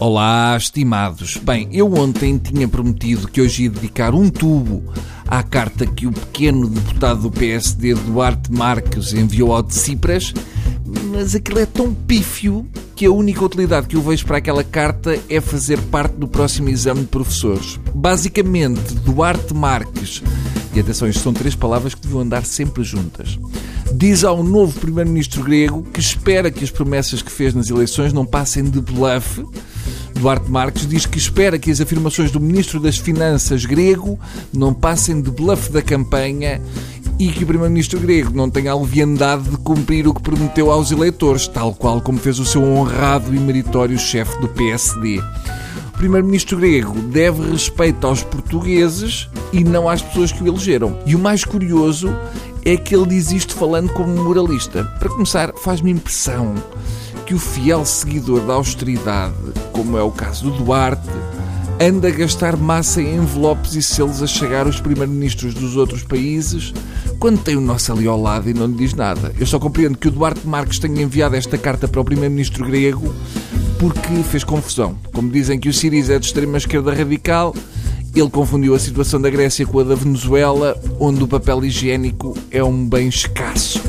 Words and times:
Olá, 0.00 0.56
estimados. 0.56 1.38
Bem, 1.38 1.68
eu 1.72 1.92
ontem 1.92 2.38
tinha 2.38 2.68
prometido 2.68 3.26
que 3.26 3.40
hoje 3.40 3.64
ia 3.64 3.70
dedicar 3.70 4.14
um 4.14 4.30
tubo 4.30 4.80
à 5.26 5.42
carta 5.42 5.84
que 5.84 6.06
o 6.06 6.12
pequeno 6.12 6.68
deputado 6.68 7.22
do 7.22 7.32
PSD, 7.32 7.94
Duarte 7.94 8.52
Marques, 8.52 9.12
enviou 9.12 9.52
ao 9.52 9.60
de 9.60 9.74
Cipras, 9.74 10.32
mas 11.10 11.34
aquilo 11.34 11.58
é 11.58 11.66
tão 11.66 11.92
pífio 11.92 12.64
que 12.94 13.06
a 13.06 13.10
única 13.10 13.44
utilidade 13.44 13.88
que 13.88 13.96
eu 13.96 14.00
vejo 14.00 14.24
para 14.24 14.36
aquela 14.36 14.62
carta 14.62 15.18
é 15.28 15.40
fazer 15.40 15.80
parte 15.86 16.14
do 16.14 16.28
próximo 16.28 16.68
exame 16.68 17.00
de 17.00 17.08
professores. 17.08 17.80
Basicamente, 17.92 18.94
Duarte 19.04 19.52
Marques, 19.52 20.22
e 20.72 20.78
atenção, 20.78 21.08
isto 21.08 21.24
são 21.24 21.32
três 21.32 21.56
palavras 21.56 21.92
que 21.92 22.02
deviam 22.02 22.20
andar 22.20 22.44
sempre 22.44 22.84
juntas, 22.84 23.36
diz 23.92 24.22
ao 24.22 24.44
novo 24.44 24.78
primeiro-ministro 24.78 25.42
grego 25.42 25.82
que 25.82 25.98
espera 25.98 26.52
que 26.52 26.62
as 26.62 26.70
promessas 26.70 27.20
que 27.20 27.32
fez 27.32 27.52
nas 27.52 27.68
eleições 27.68 28.12
não 28.12 28.24
passem 28.24 28.62
de 28.62 28.80
bluff 28.80 29.44
Duarte 30.18 30.50
Marques 30.50 30.84
diz 30.84 31.06
que 31.06 31.16
espera 31.16 31.60
que 31.60 31.70
as 31.70 31.80
afirmações 31.80 32.32
do 32.32 32.40
Ministro 32.40 32.80
das 32.80 32.98
Finanças 32.98 33.64
grego 33.64 34.18
não 34.52 34.74
passem 34.74 35.22
de 35.22 35.30
bluff 35.30 35.70
da 35.70 35.80
campanha 35.80 36.60
e 37.20 37.28
que 37.28 37.44
o 37.44 37.46
Primeiro-Ministro 37.46 38.00
grego 38.00 38.32
não 38.34 38.50
tenha 38.50 38.72
a 38.72 38.76
leviandade 38.76 39.48
de 39.48 39.56
cumprir 39.58 40.08
o 40.08 40.14
que 40.14 40.20
prometeu 40.20 40.72
aos 40.72 40.90
eleitores, 40.90 41.46
tal 41.46 41.72
qual 41.72 42.00
como 42.00 42.18
fez 42.18 42.40
o 42.40 42.44
seu 42.44 42.64
honrado 42.64 43.32
e 43.32 43.38
meritório 43.38 43.96
chefe 43.96 44.40
do 44.40 44.48
PSD. 44.48 45.20
O 45.94 45.98
Primeiro-Ministro 45.98 46.58
grego 46.58 46.98
deve 47.00 47.52
respeito 47.52 48.04
aos 48.04 48.24
portugueses 48.24 49.28
e 49.52 49.62
não 49.62 49.88
às 49.88 50.02
pessoas 50.02 50.32
que 50.32 50.42
o 50.42 50.48
elegeram. 50.48 50.98
E 51.06 51.14
o 51.14 51.18
mais 51.18 51.44
curioso 51.44 52.12
é 52.64 52.76
que 52.76 52.94
ele 52.94 53.06
diz 53.06 53.30
isto 53.30 53.54
falando 53.54 53.92
como 53.92 54.24
moralista. 54.24 54.82
Para 54.98 55.10
começar, 55.10 55.52
faz-me 55.62 55.92
impressão 55.92 56.56
que 57.28 57.34
o 57.34 57.38
fiel 57.38 57.84
seguidor 57.84 58.40
da 58.40 58.54
austeridade, 58.54 59.34
como 59.78 59.96
é 59.96 60.02
o 60.02 60.10
caso 60.10 60.50
do 60.50 60.64
Duarte, 60.64 61.08
anda 61.80 62.08
a 62.08 62.10
gastar 62.10 62.56
massa 62.56 63.00
em 63.00 63.14
envelopes 63.14 63.76
e 63.76 63.82
selos 63.82 64.20
a 64.20 64.26
chegar 64.26 64.66
aos 64.66 64.80
primeiros-ministros 64.80 65.54
dos 65.54 65.76
outros 65.76 66.02
países 66.02 66.74
quando 67.20 67.40
tem 67.40 67.54
o 67.54 67.60
nosso 67.60 67.92
ali 67.92 68.08
ao 68.08 68.20
lado 68.20 68.50
e 68.50 68.54
não 68.54 68.66
lhe 68.66 68.74
diz 68.74 68.92
nada. 68.92 69.32
Eu 69.38 69.46
só 69.46 69.56
compreendo 69.56 69.96
que 69.96 70.08
o 70.08 70.10
Duarte 70.10 70.44
Marques 70.44 70.80
tenha 70.80 71.00
enviado 71.00 71.36
esta 71.36 71.56
carta 71.56 71.86
para 71.86 72.00
o 72.00 72.04
primeiro-ministro 72.04 72.66
grego 72.66 73.14
porque 73.78 74.20
fez 74.24 74.42
confusão. 74.42 74.98
Como 75.12 75.30
dizem 75.30 75.60
que 75.60 75.68
o 75.68 75.72
Siriza 75.72 76.14
é 76.14 76.18
de 76.18 76.26
extrema-esquerda 76.26 76.92
radical, 76.92 77.54
ele 78.16 78.30
confundiu 78.30 78.74
a 78.74 78.80
situação 78.80 79.20
da 79.20 79.30
Grécia 79.30 79.64
com 79.64 79.78
a 79.78 79.84
da 79.84 79.94
Venezuela, 79.94 80.76
onde 80.98 81.22
o 81.22 81.28
papel 81.28 81.64
higiênico 81.64 82.36
é 82.50 82.64
um 82.64 82.88
bem 82.88 83.06
escasso. 83.06 83.80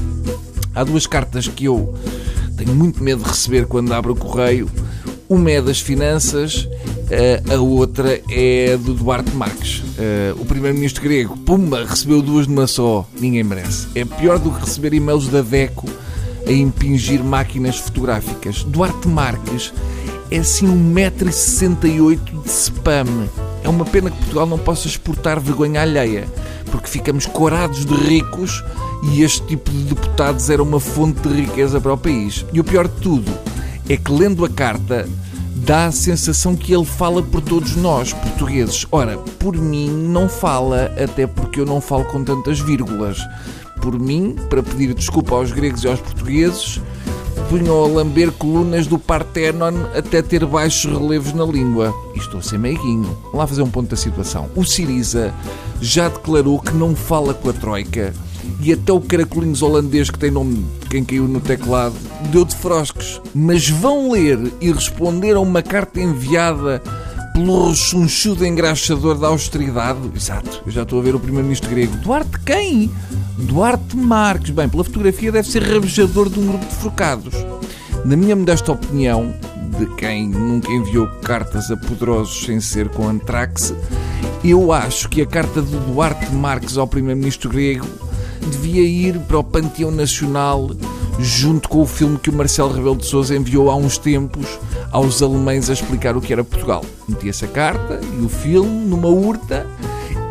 Há 0.76 0.84
duas 0.84 1.08
cartas 1.08 1.48
que 1.48 1.66
eu 1.66 1.96
tenho 2.56 2.76
muito 2.76 3.04
medo 3.04 3.24
de 3.24 3.30
receber 3.30 3.66
quando 3.66 3.92
abro 3.92 4.14
o 4.14 4.16
correio. 4.16 4.70
Uma 5.30 5.52
é 5.52 5.62
das 5.62 5.80
finanças, 5.80 6.68
eh, 7.12 7.40
a 7.54 7.58
outra 7.58 8.20
é 8.32 8.76
do 8.78 8.96
Duarte 8.96 9.30
Marques. 9.36 9.84
Eh, 9.96 10.34
o 10.36 10.44
primeiro-ministro 10.44 11.04
grego, 11.04 11.38
pumba, 11.38 11.86
recebeu 11.86 12.20
duas 12.20 12.48
de 12.48 12.52
uma 12.52 12.66
só. 12.66 13.08
Ninguém 13.20 13.44
merece. 13.44 13.88
É 13.94 14.04
pior 14.04 14.40
do 14.40 14.50
que 14.50 14.62
receber 14.62 14.92
e-mails 14.92 15.28
da 15.28 15.44
DECO 15.44 15.88
a 16.48 16.52
impingir 16.52 17.24
máquinas 17.24 17.78
fotográficas. 17.78 18.64
Duarte 18.64 19.08
Marques 19.08 19.72
é 20.32 20.40
assim 20.40 20.66
1,68m 20.66 22.42
de 22.42 22.50
spam. 22.50 23.30
É 23.64 23.70
uma 23.70 23.86
pena 23.86 24.10
que 24.10 24.18
Portugal 24.18 24.48
não 24.48 24.58
possa 24.58 24.88
exportar 24.88 25.40
vergonha 25.40 25.84
alheia, 25.84 26.28
porque 26.72 26.88
ficamos 26.88 27.28
corados 27.28 27.86
de 27.86 27.94
ricos 27.94 28.64
e 29.14 29.22
este 29.22 29.46
tipo 29.46 29.70
de 29.70 29.94
deputados 29.94 30.50
era 30.50 30.64
uma 30.64 30.80
fonte 30.80 31.22
de 31.22 31.42
riqueza 31.42 31.80
para 31.80 31.94
o 31.94 31.98
país. 32.00 32.44
E 32.52 32.60
o 32.60 32.64
pior 32.64 32.88
de 32.88 32.96
tudo 32.96 33.32
é 33.90 33.98
que, 33.98 34.12
lendo 34.12 34.46
a 34.46 34.50
carta, 34.50 35.10
dá 35.56 35.88
a 35.88 35.92
sensação 35.92 36.56
que 36.56 36.74
ele 36.74 36.86
fala 36.86 37.24
por 37.24 37.42
todos 37.42 37.76
nós, 37.76 38.14
portugueses. 38.14 38.86
Ora, 38.92 39.18
por 39.18 39.58
mim 39.58 39.90
não 39.90 40.30
fala, 40.30 40.94
até 41.02 41.26
porque 41.26 41.60
eu 41.60 41.66
não 41.66 41.82
falo 41.82 42.06
com 42.06 42.24
tantas 42.24 42.60
vírgulas. 42.60 43.18
Por 43.82 43.98
mim, 43.98 44.36
para 44.50 44.62
pedir 44.62 44.94
desculpa 44.94 45.36
aos 45.36 45.52
gregos 45.52 45.84
e 45.84 45.88
aos 45.88 46.00
portugueses, 46.00 46.80
punham 47.50 47.84
a 47.84 47.88
lamber 47.88 48.32
colunas 48.32 48.86
do 48.86 49.00
Partenon 49.00 49.74
até 49.96 50.22
ter 50.22 50.46
baixos 50.46 50.92
relevos 50.92 51.34
na 51.34 51.46
língua. 51.46 51.92
E 52.14 52.20
estou 52.20 52.40
a 52.40 52.44
ser 52.44 52.60
meiguinho. 52.60 53.18
Vamos 53.24 53.40
lá 53.40 53.48
fazer 53.48 53.64
um 53.64 53.72
ponto 53.72 53.90
da 53.90 53.98
situação. 53.98 54.50
O 54.56 54.64
Siriza 54.64 55.34
já 55.82 56.10
declarou 56.10 56.60
que 56.60 56.74
não 56.74 56.96
fala 56.96 57.34
com 57.34 57.50
a 57.50 57.54
Troika 57.54 58.14
e 58.62 58.74
até 58.74 58.92
o 58.92 59.02
caracolinhos 59.02 59.62
holandês 59.62 60.10
que 60.10 60.20
tem 60.20 60.32
nome 60.32 60.66
de 60.82 60.88
quem 60.88 61.04
caiu 61.04 61.28
no 61.28 61.40
teclado 61.40 61.96
deu 62.32 62.46
de 62.46 62.56
frosques. 62.56 63.22
Mas 63.34 63.70
vão 63.70 64.12
ler 64.12 64.40
e 64.60 64.72
responder 64.72 65.36
a 65.36 65.40
uma 65.40 65.62
carta 65.62 66.00
enviada 66.00 66.82
pelo 67.34 67.70
rechonchudo 67.70 68.46
engraxador 68.46 69.18
da 69.18 69.28
austeridade. 69.28 70.00
Exato, 70.16 70.62
eu 70.66 70.72
já 70.72 70.84
estou 70.84 71.00
a 71.00 71.04
ver 71.04 71.16
o 71.16 71.20
primeiro-ministro 71.20 71.70
grego. 71.70 71.96
Duarte 71.98 72.40
quem? 72.46 72.92
Duarte 73.38 73.96
Marques. 73.96 74.52
Bem, 74.52 74.68
pela 74.68 74.84
fotografia 74.84 75.32
deve 75.32 75.50
ser 75.50 75.64
rabejador 75.64 76.30
de 76.30 76.40
um 76.40 76.48
grupo 76.48 76.66
de 76.66 76.76
forcados. 76.76 77.34
Na 78.06 78.16
minha 78.16 78.36
modesta 78.36 78.72
opinião, 78.72 79.34
de 79.78 79.86
quem 79.96 80.30
nunca 80.30 80.70
enviou 80.72 81.08
cartas 81.24 81.72
a 81.72 81.78
poderosos 81.78 82.46
sem 82.46 82.60
ser 82.60 82.90
com 82.90 83.08
antraxe, 83.08 83.74
eu 84.44 84.72
acho 84.72 85.10
que 85.10 85.22
a 85.22 85.26
carta 85.26 85.62
de 85.62 85.76
Duarte 85.78 86.32
Marques 86.34 86.78
ao 86.78 86.88
primeiro-ministro 86.88 87.50
grego 87.50 87.88
devia 88.48 88.82
ir 88.82 89.20
para 89.20 89.40
o 89.40 89.44
Panteão 89.44 89.92
Nacional 89.92 90.70
junto 91.20 91.68
com 91.68 91.82
o 91.82 91.86
filme 91.86 92.18
que 92.18 92.30
o 92.30 92.34
Marcelo 92.34 92.74
Rebelo 92.74 92.96
de 92.96 93.06
Sousa 93.06 93.36
enviou 93.36 93.70
há 93.70 93.76
uns 93.76 93.98
tempos 93.98 94.60
aos 94.92 95.22
alemães 95.22 95.70
a 95.70 95.74
explicar 95.74 96.16
o 96.16 96.22
que 96.22 96.32
era 96.32 96.44
Portugal. 96.44 96.84
Metia-se 97.08 97.46
a 97.46 97.48
carta 97.48 98.00
e 98.20 98.24
o 98.24 98.30
filme 98.30 98.86
numa 98.86 99.10
urta 99.10 99.68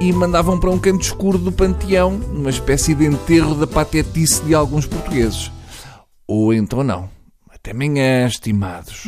e 0.00 0.12
mandavam 0.12 0.58
para 0.58 0.70
um 0.70 0.78
canto 0.78 1.02
escuro 1.02 1.38
do 1.38 1.52
panteão, 1.52 2.12
numa 2.12 2.50
espécie 2.50 2.94
de 2.94 3.04
enterro 3.04 3.54
da 3.54 3.66
patetice 3.66 4.42
de 4.42 4.54
alguns 4.54 4.86
portugueses. 4.86 5.50
Ou 6.26 6.54
então 6.54 6.82
não. 6.82 7.08
Até 7.50 7.72
amanhã, 7.72 8.26
estimados. 8.26 9.04